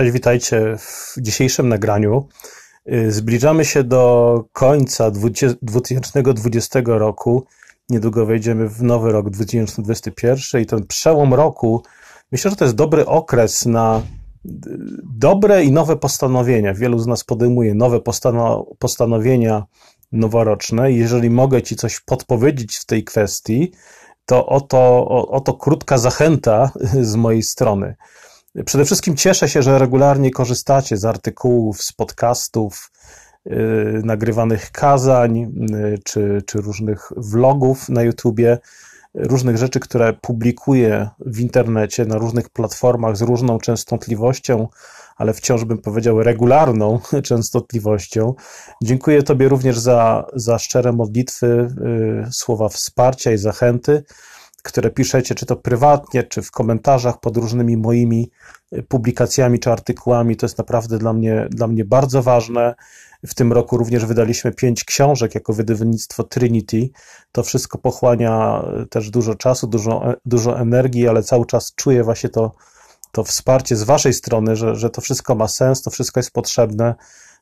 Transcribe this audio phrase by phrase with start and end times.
[0.00, 2.28] Cześć, witajcie w dzisiejszym nagraniu.
[2.92, 7.44] Y, zbliżamy się do końca 2020 roku.
[7.88, 11.82] Niedługo wejdziemy w nowy rok 2021 i ten przełom roku,
[12.32, 14.02] myślę, że to jest dobry okres na
[14.46, 14.50] y,
[15.02, 16.74] dobre i nowe postanowienia.
[16.74, 18.00] Wielu z nas podejmuje nowe
[18.78, 19.64] postanowienia
[20.12, 20.92] noworoczne.
[20.92, 23.72] Jeżeli mogę Ci coś podpowiedzieć w tej kwestii,
[24.26, 26.70] to oto, oto krótka zachęta
[27.10, 27.96] z mojej strony.
[28.64, 32.90] Przede wszystkim cieszę się, że regularnie korzystacie z artykułów, z podcastów,
[33.44, 38.58] yy, nagrywanych kazań yy, czy, czy różnych vlogów na YouTubie,
[39.14, 44.68] różnych rzeczy, które publikuję w internecie na różnych platformach z różną częstotliwością,
[45.16, 48.34] ale wciąż bym powiedział regularną częstotliwością.
[48.82, 51.74] Dziękuję Tobie również za, za szczere modlitwy,
[52.24, 54.02] yy, słowa wsparcia i zachęty
[54.62, 58.30] które piszecie, czy to prywatnie, czy w komentarzach pod różnymi moimi
[58.72, 60.36] y, publikacjami czy artykułami.
[60.36, 62.74] To jest naprawdę dla mnie, dla mnie bardzo ważne.
[63.26, 66.88] W tym roku również wydaliśmy pięć książek jako wydawnictwo Trinity.
[67.32, 72.04] To wszystko pochłania y, też dużo czasu, dużo, e, dużo energii, ale cały czas czuję
[72.04, 72.52] właśnie to,
[73.12, 76.94] to wsparcie z Waszej strony, że, że to wszystko ma sens, to wszystko jest potrzebne.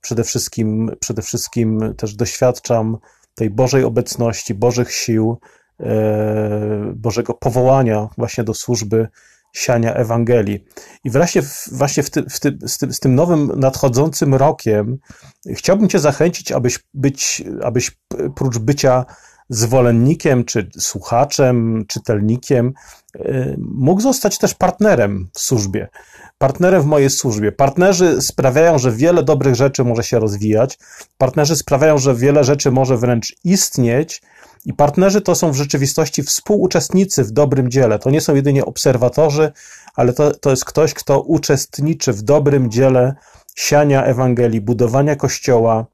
[0.00, 2.98] Przede wszystkim, przede wszystkim też doświadczam
[3.34, 5.38] tej Bożej obecności, Bożych sił,
[6.94, 9.08] Bożego powołania właśnie do służby
[9.56, 10.64] siania Ewangelii.
[11.04, 14.98] I wreszcie właśnie w ty, w ty, z, tym, z, tym, nowym nadchodzącym rokiem
[15.54, 17.98] chciałbym Cię zachęcić, abyś, być, abyś
[18.36, 19.04] prócz bycia
[19.48, 22.72] zwolennikiem, czy słuchaczem, czytelnikiem,
[23.18, 25.88] e, mógł zostać też partnerem w służbie.
[26.38, 27.52] Partnerem w mojej służbie.
[27.52, 30.78] Partnerzy sprawiają, że wiele dobrych rzeczy może się rozwijać.
[31.18, 34.22] Partnerzy sprawiają, że wiele rzeczy może wręcz istnieć,
[34.66, 37.98] i partnerzy to są w rzeczywistości współuczestnicy w dobrym dziele.
[37.98, 39.52] To nie są jedynie obserwatorzy,
[39.94, 43.14] ale to, to jest ktoś, kto uczestniczy w dobrym dziele
[43.56, 45.86] siania Ewangelii, budowania Kościoła,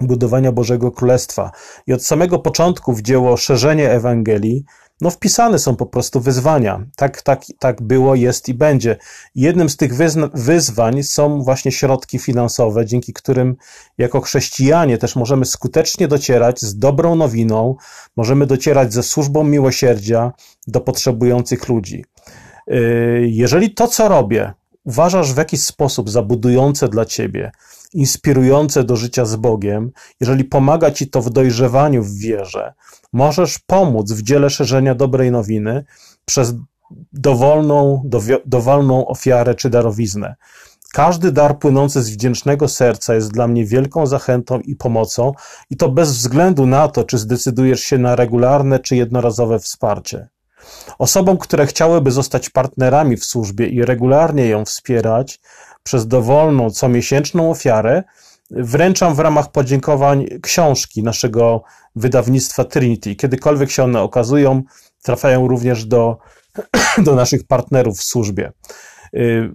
[0.00, 1.50] budowania Bożego Królestwa.
[1.86, 4.64] I od samego początku w dzieło szerzenie Ewangelii
[5.00, 6.86] no wpisane są po prostu wyzwania.
[6.96, 8.96] Tak, tak, tak było, jest i będzie.
[9.34, 9.92] Jednym z tych
[10.34, 13.56] wyzwań są właśnie środki finansowe, dzięki którym
[13.98, 17.76] jako chrześcijanie też możemy skutecznie docierać z dobrą nowiną,
[18.16, 20.32] możemy docierać ze służbą miłosierdzia
[20.66, 22.04] do potrzebujących ludzi.
[22.66, 24.52] Yy, jeżeli to, co robię,
[24.86, 27.52] uważasz w jakiś sposób za budujące dla ciebie,
[27.92, 32.74] inspirujące do życia z Bogiem, jeżeli pomaga ci to w dojrzewaniu w wierze,
[33.12, 35.84] możesz pomóc w dziele szerzenia dobrej nowiny
[36.24, 36.54] przez
[37.12, 38.02] dowolną,
[38.46, 40.34] dowolną ofiarę czy darowiznę.
[40.92, 45.32] Każdy dar płynący z wdzięcznego serca jest dla mnie wielką zachętą i pomocą,
[45.70, 50.28] i to bez względu na to, czy zdecydujesz się na regularne czy jednorazowe wsparcie.
[50.98, 55.40] Osobom, które chciałyby zostać partnerami w służbie i regularnie ją wspierać
[55.82, 58.02] przez dowolną, comiesięczną ofiarę,
[58.50, 61.62] wręczam w ramach podziękowań książki naszego
[61.96, 63.14] wydawnictwa Trinity.
[63.14, 64.62] Kiedykolwiek się one okazują,
[65.02, 66.18] trafiają również do,
[67.06, 68.52] do naszych partnerów w służbie.
[69.14, 69.50] Y,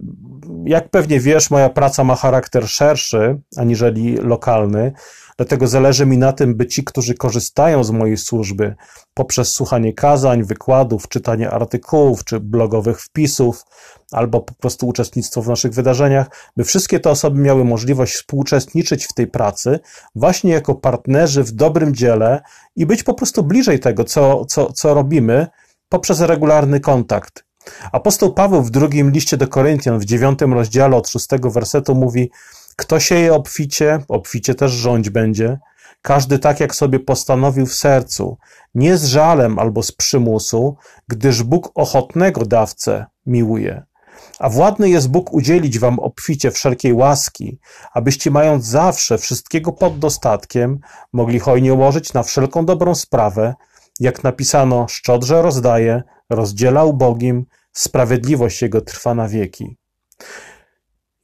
[0.64, 4.92] jak pewnie wiesz, moja praca ma charakter szerszy aniżeli lokalny.
[5.36, 8.74] Dlatego zależy mi na tym, by ci, którzy korzystają z mojej służby
[9.14, 13.64] poprzez słuchanie kazań, wykładów, czytanie artykułów czy blogowych wpisów,
[14.12, 16.26] albo po prostu uczestnictwo w naszych wydarzeniach,
[16.56, 19.80] by wszystkie te osoby miały możliwość współuczestniczyć w tej pracy,
[20.14, 22.40] właśnie jako partnerzy w dobrym dziele
[22.76, 25.46] i być po prostu bliżej tego, co, co, co robimy,
[25.88, 27.44] poprzez regularny kontakt.
[27.92, 32.30] Apostoł Paweł w drugim liście do Koryntian, w dziewiątym rozdziale od szóstego wersetu mówi:
[32.76, 35.58] kto sieje obficie, obficie też rządź będzie.
[36.02, 38.38] Każdy tak, jak sobie postanowił w sercu,
[38.74, 40.76] nie z żalem albo z przymusu,
[41.08, 43.82] gdyż Bóg ochotnego dawcę miłuje.
[44.38, 47.58] A władny jest Bóg udzielić wam obficie wszelkiej łaski,
[47.92, 50.80] abyście mając zawsze wszystkiego pod dostatkiem,
[51.12, 53.54] mogli hojnie ułożyć na wszelką dobrą sprawę,
[54.00, 59.76] jak napisano, szczodrze rozdaje, rozdziela ubogim, sprawiedliwość Jego trwa na wieki.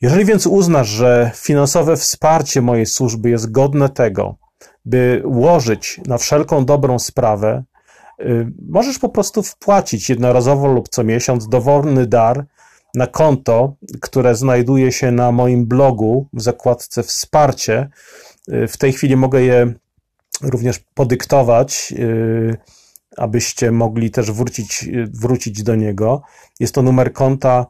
[0.00, 4.36] Jeżeli więc uznasz, że finansowe wsparcie mojej służby jest godne tego,
[4.84, 7.64] by łożyć na wszelką dobrą sprawę,
[8.20, 12.46] y, możesz po prostu wpłacić jednorazowo lub co miesiąc dowolny dar
[12.94, 17.88] na konto, które znajduje się na moim blogu w zakładce Wsparcie.
[18.52, 19.74] Y, w tej chwili mogę je
[20.42, 22.56] również podyktować, y,
[23.16, 26.22] abyście mogli też wrócić, wrócić do niego.
[26.60, 27.66] Jest to numer konta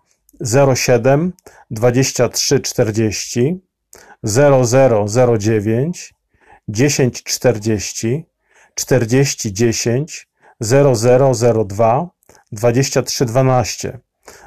[0.75, 1.33] 07
[1.71, 3.61] 23 40
[4.25, 6.15] 0009
[6.69, 8.25] 10 40
[8.75, 10.29] 40 10
[10.61, 12.11] 0002
[12.53, 13.99] 23 12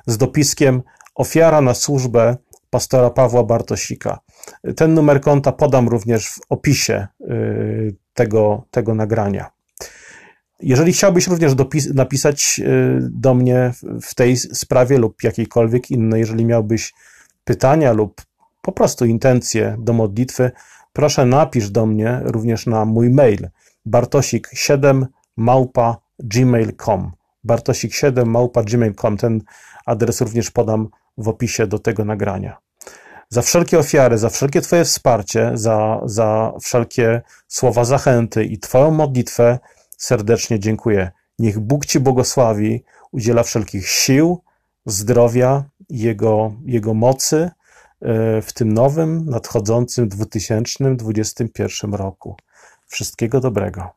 [0.08, 0.82] z dopiskiem
[1.16, 2.38] ofiara na służbę
[2.70, 4.20] pastora Pawła Bartosika.
[4.76, 9.52] Ten numer konta podam również w opisie y, tego, tego nagrania.
[10.60, 16.46] Jeżeli chciałbyś również dopis- napisać y, do mnie w tej sprawie lub jakiejkolwiek innej, jeżeli
[16.46, 16.94] miałbyś
[17.44, 18.22] pytania lub
[18.62, 20.52] po prostu intencje do modlitwy,
[20.94, 23.50] proszę napisz do mnie również na mój mail
[23.88, 25.06] bartosik7
[25.38, 27.12] małpa gmail.com
[27.46, 29.42] bartosik7 małpa gmail.com ten
[29.86, 30.88] adres również podam
[31.18, 32.58] w opisie do tego nagrania.
[33.34, 39.60] Za wszelkie ofiary, za wszelkie Twoje wsparcie, za, za wszelkie słowa zachęty i Twoją modlitwę
[39.98, 41.12] serdecznie dziękuję.
[41.40, 44.42] Niech Bóg Ci błogosławi, udziela wszelkich sił,
[44.86, 47.52] zdrowia, Jego, Jego mocy
[48.02, 52.36] e, w tym nowym, nadchodzącym 2021 roku.
[52.88, 53.90] Wszystkiego dobrego.